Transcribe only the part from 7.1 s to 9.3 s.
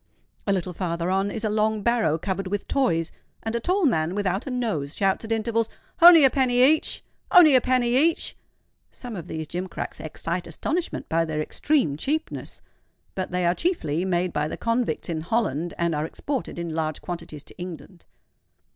only a penny each!" Some of